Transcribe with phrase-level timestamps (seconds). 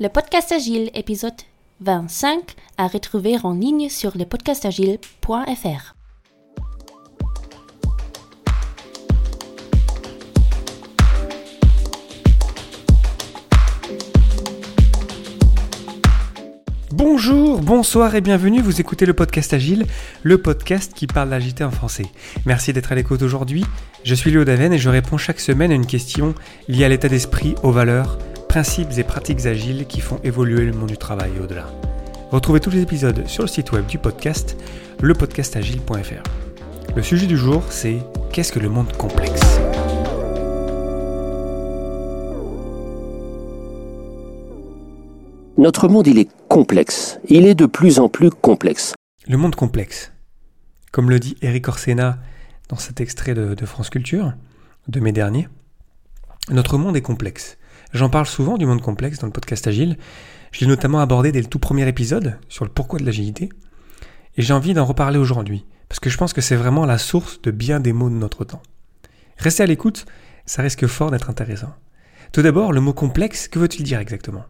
[0.00, 1.34] Le podcast Agile, épisode
[1.80, 5.94] 25, à retrouver en ligne sur lepodcastagile.fr.
[16.92, 19.84] Bonjour, bonsoir et bienvenue, vous écoutez le podcast Agile,
[20.22, 22.06] le podcast qui parle d'agilité en français.
[22.46, 23.64] Merci d'être à l'écoute aujourd'hui,
[24.04, 26.36] je suis Léo Daven et je réponds chaque semaine à une question
[26.68, 28.16] liée à l'état d'esprit, aux valeurs,
[28.48, 31.66] principes et pratiques agiles qui font évoluer le monde du travail et au-delà.
[32.30, 34.56] Retrouvez tous les épisodes sur le site web du podcast,
[35.00, 36.96] lepodcastagile.fr.
[36.96, 37.98] Le sujet du jour, c'est
[38.32, 39.40] Qu'est-ce que le monde complexe?
[45.56, 47.18] Notre monde, il est complexe.
[47.28, 48.94] Il est de plus en plus complexe.
[49.26, 50.12] Le monde complexe.
[50.92, 52.18] Comme le dit Eric Orsena
[52.68, 54.32] dans cet extrait de, de France Culture
[54.88, 55.48] de mai dernier,
[56.50, 57.58] notre monde est complexe.
[57.94, 59.96] J'en parle souvent du monde complexe dans le podcast Agile.
[60.52, 63.48] Je l'ai notamment abordé dès le tout premier épisode sur le pourquoi de l'agilité.
[64.36, 67.40] Et j'ai envie d'en reparler aujourd'hui, parce que je pense que c'est vraiment la source
[67.40, 68.62] de bien des mots de notre temps.
[69.38, 70.04] Restez à l'écoute,
[70.44, 71.74] ça risque fort d'être intéressant.
[72.32, 74.44] Tout d'abord, le mot complexe, que veut-il dire exactement?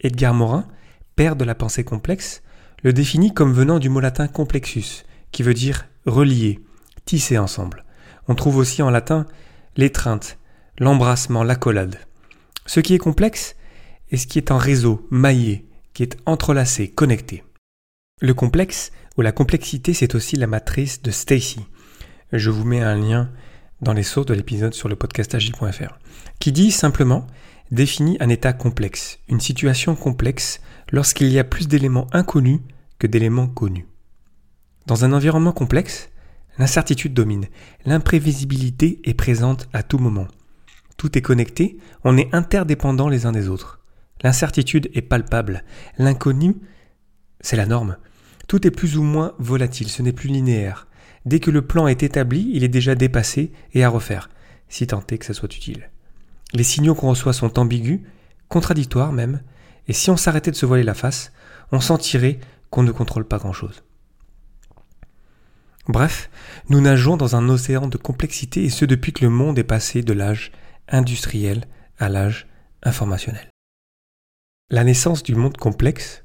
[0.00, 0.66] Edgar Morin,
[1.16, 2.42] père de la pensée complexe,
[2.82, 6.60] le définit comme venant du mot latin complexus, qui veut dire relier,
[7.06, 7.84] tisser ensemble.
[8.28, 9.26] On trouve aussi en latin
[9.76, 10.38] l'étreinte,
[10.78, 11.98] l'embrassement, l'accolade.
[12.66, 13.56] Ce qui est complexe
[14.10, 17.44] est ce qui est en réseau, maillé, qui est entrelacé, connecté.
[18.20, 21.60] Le complexe ou la complexité, c'est aussi la matrice de Stacy.
[22.32, 23.30] Je vous mets un lien
[23.80, 25.98] dans les sources de l'épisode sur le podcast agile.fr,
[26.38, 27.26] qui dit simplement
[27.70, 32.60] définit un état complexe, une situation complexe lorsqu'il y a plus d'éléments inconnus
[32.98, 33.86] que d'éléments connus.
[34.86, 36.10] Dans un environnement complexe,
[36.58, 37.46] l'incertitude domine,
[37.84, 40.28] l'imprévisibilité est présente à tout moment.
[40.96, 43.80] Tout est connecté, on est interdépendants les uns des autres.
[44.22, 45.64] L'incertitude est palpable,
[45.98, 46.56] l'inconnu,
[47.40, 47.96] c'est la norme.
[48.48, 50.86] Tout est plus ou moins volatile, ce n'est plus linéaire.
[51.26, 54.30] Dès que le plan est établi, il est déjà dépassé et à refaire,
[54.68, 55.90] si tant est que ça soit utile.
[56.52, 58.00] Les signaux qu'on reçoit sont ambigus,
[58.48, 59.42] contradictoires même,
[59.88, 61.32] et si on s'arrêtait de se voiler la face,
[61.72, 62.38] on sentirait
[62.70, 63.82] qu'on ne contrôle pas grand-chose.
[65.88, 66.30] Bref,
[66.70, 70.02] nous nageons dans un océan de complexité et ce depuis que le monde est passé
[70.02, 70.50] de l'âge
[70.88, 71.64] industriel
[71.98, 72.46] à l'âge
[72.82, 73.48] informationnel.
[74.70, 76.24] La naissance du monde complexe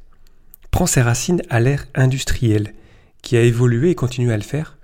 [0.71, 2.73] prend ses racines à l'ère industrielle,
[3.21, 4.77] qui a évolué et continue à le faire,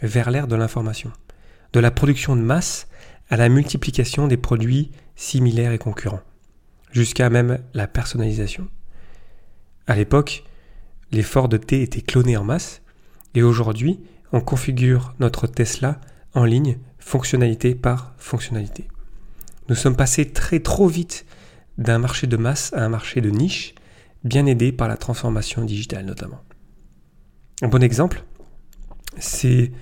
[0.00, 1.12] vers l'ère de l'information,
[1.72, 2.88] de la production de masse
[3.28, 6.22] à la multiplication des produits similaires et concurrents,
[6.90, 8.68] jusqu'à même la personnalisation.
[9.86, 10.44] À l'époque,
[11.10, 12.82] les Ford T étaient clonés en masse,
[13.34, 14.00] et aujourd'hui,
[14.32, 16.00] on configure notre Tesla
[16.34, 18.88] en ligne, fonctionnalité par fonctionnalité.
[19.72, 21.24] Nous sommes passés très trop vite
[21.78, 23.74] d'un marché de masse à un marché de niche,
[24.22, 26.42] bien aidé par la transformation digitale notamment.
[27.62, 28.22] Un bon exemple,
[29.18, 29.72] c'est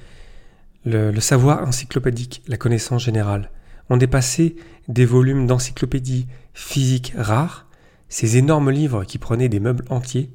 [0.85, 3.51] le, savoir encyclopédique, la connaissance générale.
[3.89, 4.55] On passé
[4.87, 7.67] des volumes d'encyclopédies physiques rares,
[8.09, 10.31] ces énormes livres qui prenaient des meubles entiers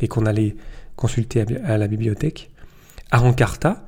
[0.00, 0.54] et qu'on allait
[0.94, 2.52] consulter à la bibliothèque,
[3.10, 3.84] à Rancarta,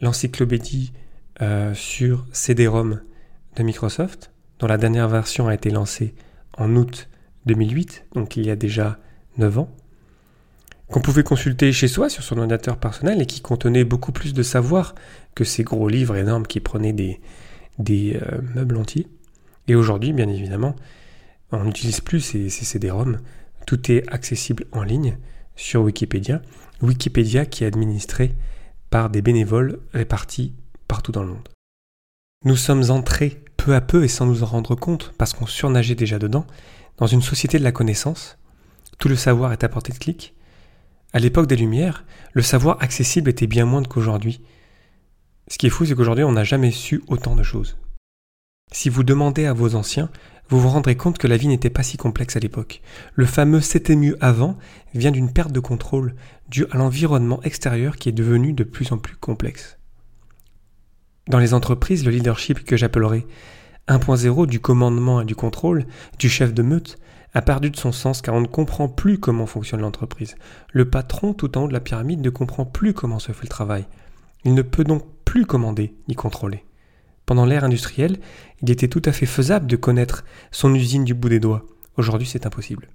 [0.00, 0.94] l'encyclopédie
[1.42, 3.02] euh, sur CD-ROM
[3.56, 6.14] de Microsoft, dont la dernière version a été lancée
[6.56, 7.08] en août
[7.46, 8.98] 2008, donc il y a déjà
[9.38, 9.74] 9 ans,
[10.88, 14.42] qu'on pouvait consulter chez soi sur son ordinateur personnel et qui contenait beaucoup plus de
[14.42, 14.94] savoir
[15.34, 17.20] que ces gros livres énormes qui prenaient des,
[17.78, 19.06] des euh, meubles entiers.
[19.68, 20.74] Et aujourd'hui, bien évidemment,
[21.52, 23.20] on n'utilise plus ces, ces CD-ROM.
[23.66, 25.16] Tout est accessible en ligne
[25.54, 26.42] sur Wikipédia.
[26.82, 28.34] Wikipédia qui est administré
[28.90, 30.54] par des bénévoles répartis
[30.88, 31.48] partout dans le monde.
[32.46, 35.94] Nous sommes entrés peu à peu et sans nous en rendre compte, parce qu'on surnageait
[35.94, 36.46] déjà dedans,
[36.96, 38.38] dans une société de la connaissance.
[38.98, 40.34] Tout le savoir est à portée de clic.
[41.12, 44.40] À l'époque des Lumières, le savoir accessible était bien moindre qu'aujourd'hui.
[45.48, 47.76] Ce qui est fou, c'est qu'aujourd'hui, on n'a jamais su autant de choses.
[48.72, 50.08] Si vous demandez à vos anciens,
[50.48, 52.80] vous vous rendrez compte que la vie n'était pas si complexe à l'époque.
[53.16, 54.56] Le fameux c'était mieux avant
[54.94, 56.14] vient d'une perte de contrôle
[56.48, 59.79] due à l'environnement extérieur qui est devenu de plus en plus complexe.
[61.30, 63.24] Dans les entreprises, le leadership que j'appellerais
[63.86, 65.86] 1.0 du commandement et du contrôle,
[66.18, 66.98] du chef de meute,
[67.34, 70.34] a perdu de son sens car on ne comprend plus comment fonctionne l'entreprise.
[70.72, 73.48] Le patron tout en haut de la pyramide ne comprend plus comment se fait le
[73.48, 73.86] travail.
[74.44, 76.64] Il ne peut donc plus commander ni contrôler.
[77.26, 78.18] Pendant l'ère industrielle,
[78.60, 81.64] il était tout à fait faisable de connaître son usine du bout des doigts.
[81.96, 82.88] Aujourd'hui, c'est impossible.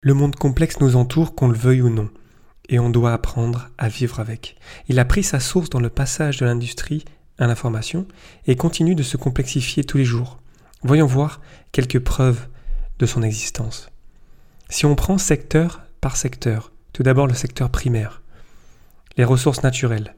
[0.00, 2.08] Le monde complexe nous entoure, qu'on le veuille ou non
[2.68, 4.56] et on doit apprendre à vivre avec.
[4.88, 7.04] Il a pris sa source dans le passage de l'industrie
[7.38, 8.06] à l'information
[8.46, 10.38] et continue de se complexifier tous les jours.
[10.82, 11.40] Voyons voir
[11.72, 12.48] quelques preuves
[12.98, 13.88] de son existence.
[14.68, 18.22] Si on prend secteur par secteur, tout d'abord le secteur primaire,
[19.16, 20.14] les ressources naturelles,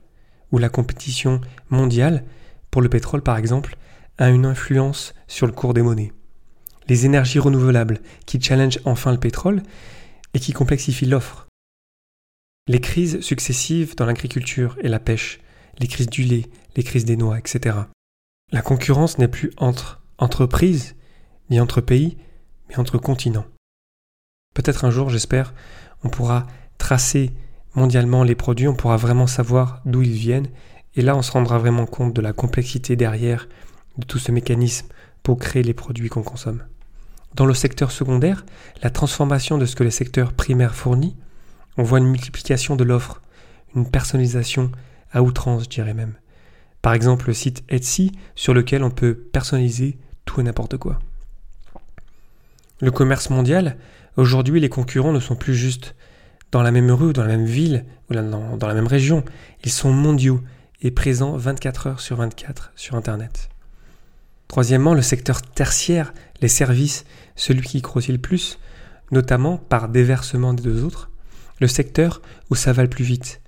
[0.53, 1.41] où la compétition
[1.71, 2.25] mondiale,
[2.71, 3.77] pour le pétrole par exemple,
[4.19, 6.13] a une influence sur le cours des monnaies.
[6.89, 9.63] Les énergies renouvelables qui challengent enfin le pétrole
[10.35, 11.47] et qui complexifient l'offre.
[12.67, 15.39] Les crises successives dans l'agriculture et la pêche,
[15.79, 16.47] les crises du lait,
[16.77, 17.77] les crises des noix, etc.
[18.53, 20.97] La concurrence n'est plus entre entreprises,
[21.51, 22.17] ni entre pays,
[22.69, 23.45] mais entre continents.
[24.55, 25.53] Peut-être un jour, j'espère,
[26.05, 26.47] on pourra
[26.79, 27.33] tracer
[27.75, 30.49] mondialement les produits, on pourra vraiment savoir d'où ils viennent,
[30.95, 33.47] et là on se rendra vraiment compte de la complexité derrière
[33.99, 34.87] de tout ce mécanisme
[35.23, 36.63] pour créer les produits qu'on consomme.
[37.35, 38.47] Dans le secteur secondaire,
[38.83, 41.17] la transformation de ce que le secteur primaire fournit,
[41.77, 43.23] on voit une multiplication de l'offre,
[43.75, 44.71] une personnalisation
[45.13, 46.15] à outrance, je dirais même.
[46.83, 50.99] Par exemple, le site Etsy sur lequel on peut personnaliser tout et n'importe quoi.
[52.81, 53.77] Le commerce mondial,
[54.17, 55.95] aujourd'hui, les concurrents ne sont plus juste
[56.53, 59.25] dans la même rue, dans la même ville, ou dans la même région.
[59.65, 60.41] Ils sont mondiaux
[60.83, 63.49] et présents 24 heures sur 24 sur Internet.
[64.49, 68.59] Troisièmement, le secteur tertiaire, les services, celui qui grossit le plus,
[69.11, 71.11] notamment par déversement des deux autres,
[71.61, 73.41] le secteur où ça va le plus vite,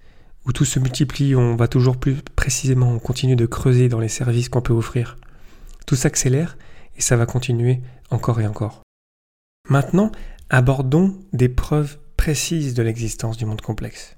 [0.47, 4.09] où tout se multiplie, on va toujours plus précisément, on continue de creuser dans les
[4.09, 5.17] services qu'on peut offrir.
[5.87, 6.57] Tout s'accélère
[6.97, 7.81] et ça va continuer
[8.11, 8.83] encore et encore.
[9.69, 10.13] Maintenant,
[10.49, 14.17] abordons des preuves précises de l'existence du monde complexe.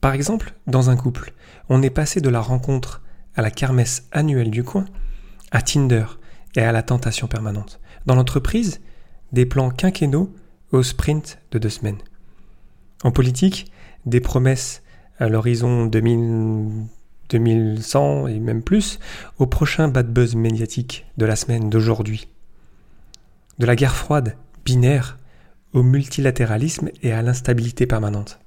[0.00, 1.32] Par exemple, dans un couple,
[1.68, 3.02] on est passé de la rencontre
[3.36, 4.84] à la kermesse annuelle du coin
[5.52, 6.06] à Tinder
[6.56, 7.80] et à la tentation permanente.
[8.06, 8.80] Dans l'entreprise,
[9.32, 10.34] des plans quinquennaux
[10.72, 11.98] au sprint de deux semaines.
[13.02, 13.72] En politique,
[14.04, 14.82] des promesses
[15.18, 18.98] à l'horizon 2100 et même plus
[19.38, 22.28] au prochain bad buzz médiatique de la semaine d'aujourd'hui.
[23.58, 25.18] De la guerre froide, binaire,
[25.72, 28.38] au multilatéralisme et à l'instabilité permanente.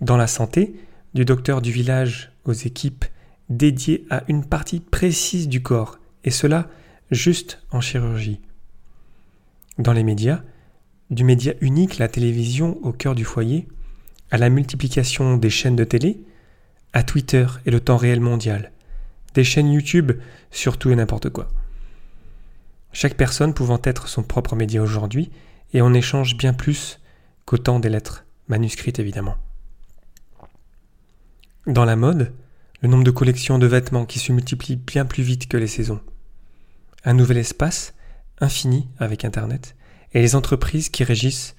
[0.00, 0.74] Dans la santé,
[1.14, 3.04] du docteur du village aux équipes
[3.48, 6.68] dédiées à une partie précise du corps et cela
[7.10, 8.40] juste en chirurgie.
[9.78, 10.42] Dans les médias,
[11.10, 13.66] du média unique, la télévision au cœur du foyer,
[14.30, 16.20] à la multiplication des chaînes de télé,
[16.92, 18.72] à Twitter et le temps réel mondial,
[19.34, 20.12] des chaînes YouTube
[20.50, 21.48] sur tout et n'importe quoi.
[22.92, 25.30] Chaque personne pouvant être son propre média aujourd'hui,
[25.72, 27.00] et on échange bien plus
[27.44, 29.36] qu'au temps des lettres, manuscrites évidemment.
[31.66, 32.32] Dans la mode,
[32.80, 36.00] le nombre de collections de vêtements qui se multiplient bien plus vite que les saisons
[37.06, 37.94] un nouvel espace
[38.40, 39.76] infini avec Internet
[40.16, 41.54] et les entreprises qui régissent,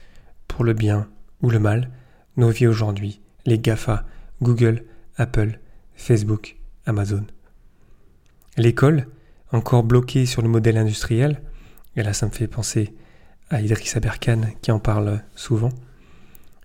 [0.47, 1.07] pour le bien
[1.43, 1.91] ou le mal,
[2.37, 4.03] nos vies aujourd'hui, les GAFA,
[4.41, 4.83] Google,
[5.15, 5.59] Apple,
[5.93, 6.57] Facebook,
[6.87, 7.23] Amazon.
[8.57, 9.09] L'école,
[9.51, 11.39] encore bloquée sur le modèle industriel,
[11.95, 12.95] et là ça me fait penser
[13.51, 15.69] à Idriss Aberkan qui en parle souvent,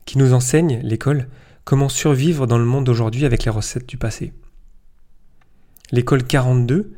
[0.06, 1.28] qui nous enseigne, l'école,
[1.64, 4.32] comment survivre dans le monde d'aujourd'hui avec les recettes du passé.
[5.90, 6.94] L'école 42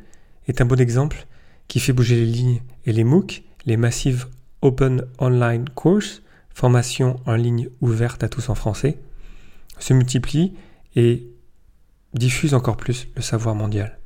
[0.47, 1.27] est un bon exemple
[1.67, 4.27] qui fait bouger les lignes et les MOOC, les Massive
[4.65, 8.97] Open Online Course, formation en ligne ouverte à tous en français,
[9.77, 10.55] se multiplient
[10.95, 11.29] et
[12.15, 13.99] diffusent encore plus le savoir mondial.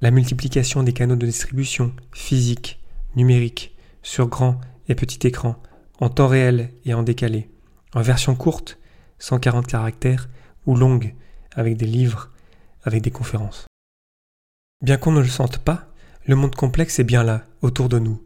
[0.00, 2.80] La multiplication des canaux de distribution physique,
[3.14, 4.58] numérique, sur grand
[4.88, 5.62] et petit écran,
[6.00, 7.50] en temps réel et en décalé,
[7.94, 8.78] en version courte,
[9.18, 10.30] 140 caractères,
[10.64, 11.14] ou longue,
[11.54, 12.30] avec des livres,
[12.84, 13.66] avec des conférences.
[14.80, 15.88] Bien qu'on ne le sente pas,
[16.24, 18.22] le monde complexe est bien là, autour de nous,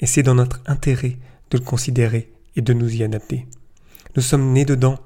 [0.00, 1.18] et c'est dans notre intérêt
[1.50, 3.46] de le considérer et de nous y adapter.
[4.16, 4.98] Nous sommes nés dedans,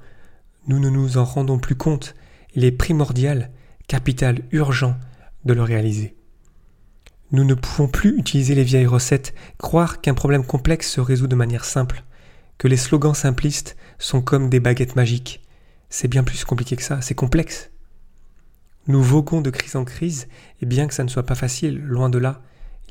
[0.67, 2.15] nous ne nous en rendons plus compte,
[2.55, 3.51] il est primordial,
[3.87, 4.95] capital, urgent
[5.45, 6.15] de le réaliser.
[7.31, 11.35] Nous ne pouvons plus utiliser les vieilles recettes, croire qu'un problème complexe se résout de
[11.35, 12.03] manière simple,
[12.57, 15.41] que les slogans simplistes sont comme des baguettes magiques.
[15.89, 17.71] C'est bien plus compliqué que ça, c'est complexe.
[18.87, 20.27] Nous voguons de crise en crise,
[20.61, 22.41] et bien que ça ne soit pas facile, loin de là,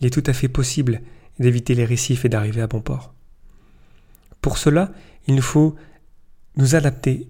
[0.01, 1.03] il est tout à fait possible
[1.39, 3.15] d'éviter les récifs et d'arriver à bon port.
[4.41, 4.93] Pour cela,
[5.27, 5.75] il nous faut
[6.57, 7.29] nous adapter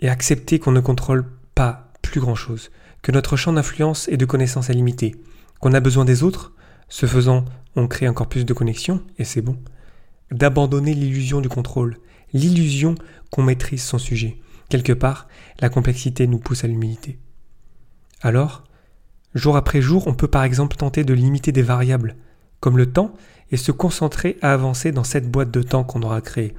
[0.00, 2.70] et accepter qu'on ne contrôle pas plus grand-chose,
[3.02, 5.16] que notre champ d'influence et de connaissances est limité,
[5.60, 6.52] qu'on a besoin des autres,
[6.88, 9.56] ce faisant, on crée encore plus de connexions, et c'est bon,
[10.30, 11.98] d'abandonner l'illusion du contrôle,
[12.32, 12.94] l'illusion
[13.30, 14.36] qu'on maîtrise son sujet.
[14.68, 15.28] Quelque part,
[15.60, 17.18] la complexité nous pousse à l'humilité.
[18.20, 18.64] Alors,
[19.34, 22.16] jour après jour, on peut par exemple tenter de limiter des variables,
[22.60, 23.14] comme le temps,
[23.50, 26.54] et se concentrer à avancer dans cette boîte de temps qu'on aura créée,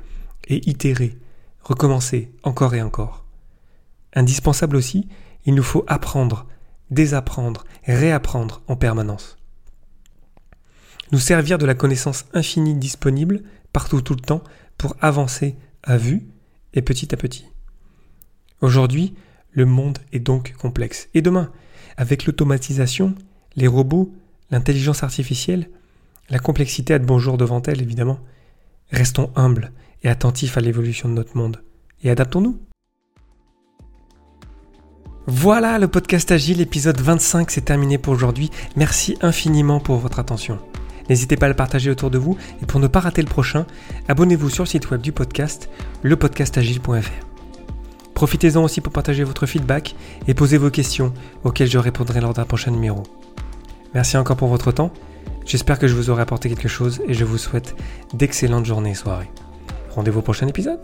[0.48, 1.18] et itérer,
[1.62, 3.26] recommencer encore et encore.
[4.14, 5.08] Indispensable aussi,
[5.46, 6.48] il nous faut apprendre,
[6.90, 9.38] désapprendre, réapprendre en permanence.
[11.12, 14.44] nous servir de la connaissance infinie disponible partout tout le temps
[14.78, 16.28] pour avancer à vue
[16.74, 17.46] et petit à petit.
[18.62, 19.16] Aujourd'hui,
[19.52, 21.10] le monde est donc complexe.
[21.14, 21.52] Et demain,
[21.96, 23.16] avec l'automatisation,
[23.56, 24.14] les robots,
[24.52, 25.70] l'intelligence artificielle,
[26.30, 28.20] la complexité a de bons jours devant elle, évidemment.
[28.92, 29.72] Restons humbles
[30.04, 31.64] et attentifs à l'évolution de notre monde.
[32.04, 32.60] Et adaptons-nous.
[35.26, 38.50] Voilà, le podcast Agile, épisode 25, c'est terminé pour aujourd'hui.
[38.76, 40.60] Merci infiniment pour votre attention.
[41.10, 43.66] N'hésitez pas à le partager autour de vous et pour ne pas rater le prochain,
[44.08, 45.70] abonnez-vous sur le site web du podcast,
[46.04, 47.28] lepodcastagile.fr.
[48.14, 49.96] Profitez-en aussi pour partager votre feedback
[50.28, 53.04] et poser vos questions auxquelles je répondrai lors d'un prochain numéro.
[53.94, 54.92] Merci encore pour votre temps.
[55.46, 57.76] J'espère que je vous aurai apporté quelque chose et je vous souhaite
[58.14, 59.30] d'excellentes journées et soirées.
[59.92, 60.80] Rendez-vous au prochain épisode.